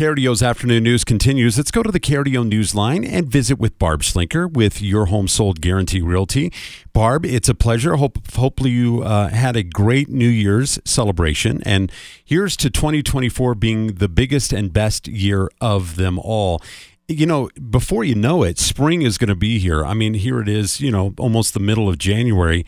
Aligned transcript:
KRDO's 0.00 0.42
afternoon 0.42 0.84
news 0.84 1.04
continues. 1.04 1.58
Let's 1.58 1.70
go 1.70 1.82
to 1.82 1.92
the 1.92 2.00
KRDO 2.00 2.48
news 2.48 2.74
line 2.74 3.04
and 3.04 3.28
visit 3.28 3.58
with 3.58 3.78
Barb 3.78 4.00
Schlinker 4.00 4.50
with 4.50 4.80
Your 4.80 5.04
Home 5.06 5.28
Sold 5.28 5.60
Guarantee 5.60 6.00
Realty. 6.00 6.50
Barb, 6.94 7.26
it's 7.26 7.50
a 7.50 7.54
pleasure. 7.54 7.96
Hope 7.96 8.16
hopefully 8.34 8.70
you 8.70 9.02
uh, 9.02 9.28
had 9.28 9.56
a 9.56 9.62
great 9.62 10.08
New 10.08 10.26
Year's 10.26 10.78
celebration, 10.86 11.62
and 11.66 11.92
here's 12.24 12.56
to 12.56 12.70
2024 12.70 13.54
being 13.56 13.88
the 13.88 14.08
biggest 14.08 14.54
and 14.54 14.72
best 14.72 15.06
year 15.06 15.50
of 15.60 15.96
them 15.96 16.18
all. 16.18 16.62
You 17.06 17.26
know, 17.26 17.50
before 17.68 18.02
you 18.02 18.14
know 18.14 18.42
it, 18.42 18.58
spring 18.58 19.02
is 19.02 19.18
going 19.18 19.28
to 19.28 19.34
be 19.34 19.58
here. 19.58 19.84
I 19.84 19.92
mean, 19.92 20.14
here 20.14 20.40
it 20.40 20.48
is. 20.48 20.80
You 20.80 20.92
know, 20.92 21.12
almost 21.18 21.52
the 21.52 21.60
middle 21.60 21.90
of 21.90 21.98
January 21.98 22.64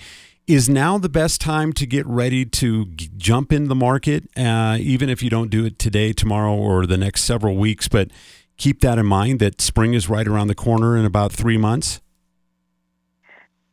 is 0.46 0.68
now 0.68 0.98
the 0.98 1.08
best 1.08 1.40
time 1.40 1.72
to 1.72 1.86
get 1.86 2.06
ready 2.06 2.44
to 2.44 2.86
g- 2.86 3.10
jump 3.16 3.52
in 3.52 3.68
the 3.68 3.74
market, 3.74 4.24
uh, 4.36 4.76
even 4.78 5.08
if 5.08 5.22
you 5.22 5.30
don't 5.30 5.48
do 5.48 5.64
it 5.64 5.78
today, 5.78 6.12
tomorrow, 6.12 6.54
or 6.54 6.84
the 6.84 6.98
next 6.98 7.22
several 7.24 7.56
weeks. 7.56 7.88
But 7.88 8.10
keep 8.58 8.80
that 8.80 8.98
in 8.98 9.06
mind 9.06 9.40
that 9.40 9.60
spring 9.60 9.94
is 9.94 10.08
right 10.08 10.28
around 10.28 10.48
the 10.48 10.54
corner 10.54 10.96
in 10.96 11.04
about 11.04 11.32
three 11.32 11.56
months. 11.56 12.01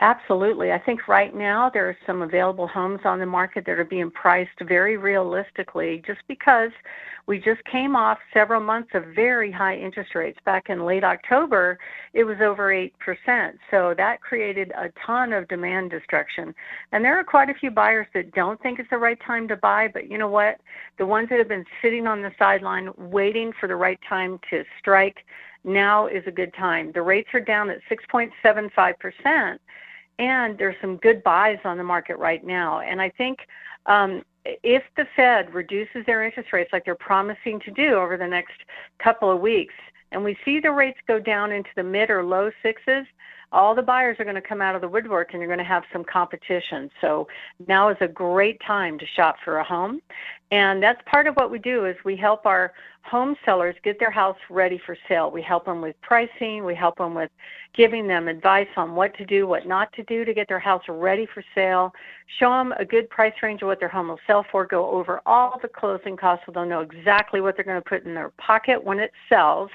Absolutely. 0.01 0.71
I 0.71 0.79
think 0.79 1.09
right 1.09 1.35
now 1.35 1.69
there 1.69 1.89
are 1.89 1.97
some 2.07 2.21
available 2.21 2.67
homes 2.67 3.01
on 3.03 3.19
the 3.19 3.25
market 3.25 3.65
that 3.65 3.77
are 3.77 3.83
being 3.83 4.09
priced 4.09 4.57
very 4.61 4.95
realistically 4.95 6.01
just 6.07 6.21
because 6.29 6.71
we 7.27 7.37
just 7.37 7.61
came 7.65 7.97
off 7.97 8.17
several 8.33 8.61
months 8.61 8.91
of 8.93 9.03
very 9.13 9.51
high 9.51 9.75
interest 9.75 10.15
rates. 10.15 10.39
Back 10.45 10.69
in 10.69 10.85
late 10.85 11.03
October, 11.03 11.77
it 12.13 12.23
was 12.23 12.37
over 12.39 12.71
8%. 12.73 12.91
So 13.69 13.93
that 13.97 14.21
created 14.21 14.71
a 14.71 14.89
ton 15.05 15.33
of 15.33 15.49
demand 15.49 15.91
destruction. 15.91 16.55
And 16.93 17.03
there 17.03 17.17
are 17.19 17.23
quite 17.25 17.49
a 17.49 17.53
few 17.53 17.69
buyers 17.69 18.07
that 18.13 18.33
don't 18.33 18.59
think 18.61 18.79
it's 18.79 18.89
the 18.89 18.97
right 18.97 19.19
time 19.27 19.49
to 19.49 19.57
buy, 19.57 19.89
but 19.93 20.09
you 20.09 20.17
know 20.17 20.29
what? 20.29 20.61
The 20.97 21.05
ones 21.05 21.27
that 21.27 21.39
have 21.39 21.49
been 21.49 21.65
sitting 21.81 22.07
on 22.07 22.21
the 22.21 22.31
sideline 22.39 22.89
waiting 22.97 23.51
for 23.59 23.67
the 23.67 23.75
right 23.75 23.99
time 24.07 24.39
to 24.49 24.63
strike, 24.79 25.25
now 25.65 26.07
is 26.07 26.23
a 26.25 26.31
good 26.31 26.53
time. 26.53 26.93
The 26.93 27.01
rates 27.01 27.29
are 27.33 27.41
down 27.41 27.69
at 27.69 27.79
6.75% 27.91 29.59
and 30.19 30.57
there's 30.57 30.75
some 30.81 30.97
good 30.97 31.23
buys 31.23 31.57
on 31.63 31.77
the 31.77 31.83
market 31.83 32.17
right 32.17 32.45
now. 32.45 32.81
And 32.81 33.01
I 33.01 33.09
think 33.09 33.39
um, 33.85 34.21
if 34.45 34.83
the 34.97 35.05
Fed 35.15 35.53
reduces 35.53 36.05
their 36.05 36.23
interest 36.23 36.53
rates 36.53 36.69
like 36.71 36.85
they're 36.85 36.95
promising 36.95 37.59
to 37.61 37.71
do 37.71 37.95
over 37.95 38.17
the 38.17 38.27
next 38.27 38.53
couple 39.01 39.31
of 39.31 39.39
weeks, 39.39 39.73
and 40.11 40.23
we 40.23 40.37
see 40.43 40.59
the 40.59 40.71
rates 40.71 40.99
go 41.07 41.19
down 41.19 41.51
into 41.51 41.69
the 41.75 41.83
mid 41.83 42.09
or 42.09 42.23
low 42.23 42.51
sixes, 42.61 43.05
all 43.51 43.73
the 43.73 43.81
buyers 43.81 44.17
are 44.19 44.23
going 44.23 44.35
to 44.35 44.41
come 44.41 44.61
out 44.61 44.75
of 44.75 44.81
the 44.81 44.87
woodwork 44.87 45.29
and 45.31 45.41
you're 45.41 45.47
going 45.47 45.57
to 45.57 45.63
have 45.63 45.83
some 45.91 46.03
competition. 46.03 46.89
So 47.01 47.27
now 47.67 47.89
is 47.89 47.97
a 48.01 48.07
great 48.07 48.59
time 48.65 48.99
to 48.99 49.05
shop 49.15 49.37
for 49.43 49.57
a 49.57 49.63
home. 49.63 50.01
And 50.51 50.81
that's 50.81 50.99
part 51.05 51.27
of 51.27 51.35
what 51.35 51.51
we 51.51 51.59
do 51.59 51.85
is 51.85 51.95
we 52.03 52.15
help 52.15 52.45
our 52.47 52.73
home 53.03 53.35
sellers 53.45 53.75
get 53.83 53.99
their 53.99 54.09
house 54.09 54.37
ready 54.49 54.81
for 54.83 54.97
sale. 55.07 55.29
We 55.29 55.43
help 55.43 55.65
them 55.65 55.79
with 55.79 55.95
pricing, 56.01 56.65
we 56.65 56.73
help 56.73 56.97
them 56.97 57.13
with 57.13 57.29
giving 57.75 58.07
them 58.07 58.27
advice 58.27 58.67
on 58.75 58.95
what 58.95 59.15
to 59.17 59.25
do, 59.25 59.47
what 59.47 59.67
not 59.67 59.93
to 59.93 60.03
do 60.03 60.25
to 60.25 60.33
get 60.33 60.47
their 60.47 60.59
house 60.59 60.81
ready 60.89 61.27
for 61.31 61.43
sale, 61.53 61.93
show 62.39 62.49
them 62.49 62.73
a 62.79 62.85
good 62.85 63.09
price 63.11 63.33
range 63.43 63.61
of 63.61 63.67
what 63.67 63.79
their 63.79 63.89
home 63.89 64.07
will 64.07 64.19
sell 64.25 64.43
for, 64.51 64.65
go 64.65 64.89
over 64.89 65.21
all 65.27 65.59
the 65.61 65.67
closing 65.67 66.17
costs 66.17 66.45
so 66.45 66.51
they'll 66.51 66.65
know 66.65 66.81
exactly 66.81 67.41
what 67.41 67.55
they're 67.55 67.65
going 67.65 67.81
to 67.81 67.89
put 67.89 68.05
in 68.05 68.15
their 68.15 68.29
pocket 68.37 68.83
when 68.83 68.99
it 68.99 69.11
sells 69.27 69.69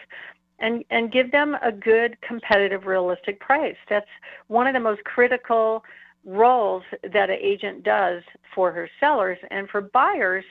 and 0.61 0.85
and 0.91 1.13
give 1.13 1.31
them 1.33 1.57
a 1.63 1.73
good 1.73 2.17
competitive 2.21 2.87
realistic 2.87 3.41
price. 3.41 3.77
That's 3.89 4.07
one 4.49 4.67
of 4.67 4.75
the 4.75 4.81
most 4.81 5.03
critical 5.05 5.85
roles 6.25 6.83
that 7.03 7.31
an 7.31 7.39
agent 7.41 7.83
does 7.83 8.23
for 8.55 8.73
her 8.73 8.89
sellers 8.99 9.39
and 9.51 9.69
for 9.69 9.81
buyers 9.81 10.45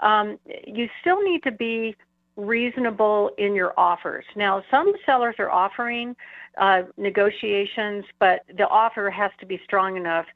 um, 0.00 0.38
you 0.66 0.88
still 1.00 1.22
need 1.22 1.42
to 1.42 1.50
be 1.50 1.94
reasonable 2.36 3.30
in 3.36 3.54
your 3.54 3.74
offers 3.78 4.24
now 4.34 4.62
some 4.70 4.92
sellers 5.04 5.34
are 5.38 5.50
offering 5.50 6.16
uh, 6.58 6.82
negotiations 6.96 8.04
but 8.18 8.40
the 8.56 8.66
offer 8.68 9.10
has 9.10 9.30
to 9.38 9.46
be 9.46 9.60
strong 9.64 9.96
enough 9.96 10.26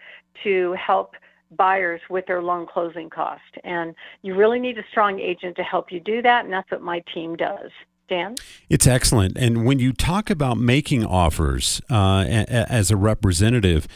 to 0.43 0.75
help 0.75 1.15
buyers 1.57 2.01
with 2.11 2.27
their 2.27 2.43
loan 2.43 2.67
closing 2.67 3.09
cost 3.09 3.43
and 3.63 3.95
you 4.23 4.35
really 4.35 4.59
need 4.59 4.77
a 4.77 4.85
strong 4.91 5.19
agent 5.19 5.57
to 5.57 5.63
help 5.63 5.91
you 5.91 6.01
do 6.01 6.21
that 6.21 6.45
and 6.45 6.53
that's 6.53 6.71
what 6.71 6.83
my 6.83 7.03
team 7.15 7.37
does 7.37 7.71
Dan? 8.09 8.37
It's 8.69 8.87
excellent. 8.87 9.37
And 9.39 9.65
when 9.65 9.79
you 9.79 9.93
talk 9.93 10.29
about 10.29 10.59
making 10.59 11.05
offers 11.07 11.81
uh, 11.91 12.25
a, 12.29 12.71
as 12.71 12.91
a 12.91 12.97
representative, 12.97 13.89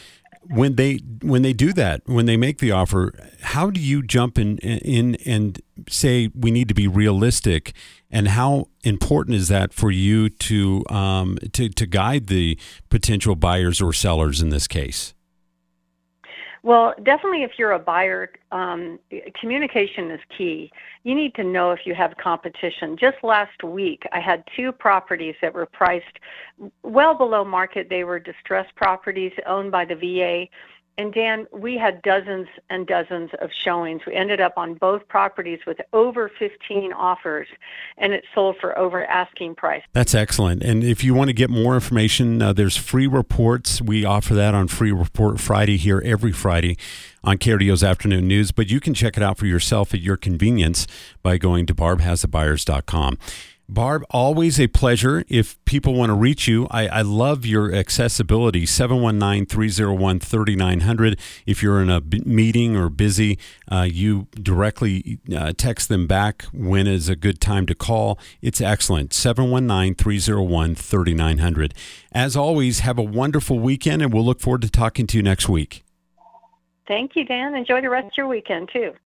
when 0.49 0.77
they 0.77 0.97
when 1.23 1.43
they 1.43 1.53
do 1.53 1.73
that, 1.75 2.03
when 2.07 2.27
they 2.27 2.37
make 2.37 2.59
the 2.59 2.71
offer, 2.71 3.13
how 3.41 3.71
do 3.71 3.81
you 3.81 4.03
jump 4.03 4.39
in 4.39 4.59
in 4.59 5.17
and 5.27 5.61
say 5.89 6.31
we 6.35 6.51
need 6.51 6.69
to 6.69 6.75
be 6.75 6.89
realistic? 6.89 7.75
And 8.11 8.29
how 8.29 8.69
important 8.83 9.37
is 9.37 9.49
that 9.49 9.73
for 9.73 9.91
you 9.91 10.31
to 10.31 10.85
um, 10.89 11.39
to 11.53 11.69
to 11.69 11.87
guide 11.87 12.29
the 12.29 12.59
potential 12.89 13.37
buyers 13.37 13.81
or 13.81 13.93
sellers 13.93 14.41
in 14.41 14.49
this 14.49 14.67
case? 14.67 15.15
Well, 16.63 16.95
definitely 17.03 17.45
if 17.45 17.53
you're 17.59 17.73
a 17.73 17.79
buyer, 17.79 18.31
um, 18.53 18.99
communication 19.41 20.11
is 20.11 20.21
key. 20.37 20.71
You 21.05 21.15
need 21.15 21.35
to 21.37 21.45
know 21.45 21.71
if 21.71 21.81
you 21.85 21.95
have 21.95 22.17
competition. 22.17 22.97
Just 22.99 23.17
last 23.23 23.63
week, 23.63 24.03
I 24.13 24.21
had 24.21 24.45
two 24.57 24.73
properties 24.73 25.35
that 25.41 25.55
were 25.55 25.67
priced 25.67 26.19
well 26.83 27.15
below 27.17 27.45
market. 27.45 27.89
They 27.89 28.05
were 28.05 28.19
distressed 28.19 28.75
properties 28.75 29.33
owned 29.47 29.71
by 29.71 29.85
the 29.85 29.95
VA 29.95 30.47
and 30.99 31.15
Dan, 31.15 31.47
we 31.53 31.79
had 31.79 32.03
dozens 32.03 32.49
and 32.69 32.85
dozens 32.85 33.31
of 33.41 33.51
showings. 33.53 34.03
We 34.05 34.15
ended 34.15 34.41
up 34.41 34.55
on 34.57 34.75
both 34.75 35.07
properties 35.07 35.61
with 35.65 35.81
over 35.93 36.29
15 36.41 36.93
offers, 36.93 37.47
and 37.97 38.13
it 38.13 38.25
sold 38.35 38.57
for 38.61 38.77
over 38.77 39.05
asking 39.05 39.55
price. 39.55 39.85
That's 39.93 40.13
excellent. 40.13 40.65
And 40.65 40.83
if 40.83 41.05
you 41.05 41.15
want 41.15 41.29
to 41.29 41.35
get 41.35 41.51
more 41.51 41.75
information, 41.75 42.43
uh, 42.43 42.53
there's 42.53 42.77
free 42.77 43.07
reports. 43.07 43.81
We 43.81 44.05
offer 44.05 44.35
that 44.35 44.55
on 44.55 44.67
Free 44.67 44.91
Report 44.91 45.39
Friday 45.39 45.77
here 45.77 46.03
every 46.05 46.33
Friday 46.33 46.77
on 47.23 47.39
KRDO's 47.39 47.85
Afternoon 47.85 48.27
News, 48.27 48.51
but 48.51 48.69
you 48.69 48.81
can 48.81 48.93
check 48.93 49.17
it 49.17 49.23
out 49.23 49.39
for 49.39 49.47
yourself 49.47 49.95
at 49.95 50.01
your 50.01 50.17
convenience 50.17 50.89
by 51.23 51.39
going 51.39 51.65
to 51.67 51.75
barbhasthebuyers.com. 51.75 53.19
Barb, 53.71 54.03
always 54.11 54.59
a 54.59 54.67
pleasure. 54.67 55.25
If 55.29 55.63
people 55.67 55.93
want 55.93 56.09
to 56.09 56.15
reach 56.15 56.49
you, 56.49 56.67
I, 56.71 56.89
I 56.89 57.03
love 57.03 57.45
your 57.45 57.75
accessibility 57.75 58.65
719 58.65 59.45
301 59.45 60.21
3900. 60.21 61.21
If 61.45 61.63
you're 61.63 61.83
in 61.83 61.91
a 61.91 62.01
b- 62.01 62.23
meeting 62.25 62.77
or 62.77 62.89
busy, 62.89 63.39
uh, 63.71 63.87
you 63.91 64.27
directly 64.33 65.19
uh, 65.37 65.53
text 65.55 65.91
them 65.91 66.07
back 66.07 66.45
when 66.55 66.87
is 66.87 67.11
a 67.11 67.17
good 67.17 67.43
time 67.43 67.67
to 67.67 67.75
call. 67.75 68.19
It's 68.41 68.63
excellent 68.63 69.13
719 69.13 69.97
301 69.97 70.75
3900. 70.75 71.75
As 72.13 72.37
always, 72.37 72.81
have 72.81 72.99
a 72.99 73.03
wonderful 73.03 73.59
weekend, 73.59 74.01
and 74.01 74.15
we'll 74.15 74.25
look 74.25 74.41
forward 74.41 74.63
to 74.63 74.71
talking 74.71 75.07
to 75.09 75.19
you 75.19 75.23
next 75.23 75.47
week. 75.47 75.85
Thank 76.87 77.17
you, 77.17 77.25
Dan. 77.27 77.55
Enjoy 77.55 77.83
the 77.83 77.91
rest 77.91 78.07
of 78.07 78.13
your 78.17 78.29
weekend, 78.29 78.71
too. 78.73 78.95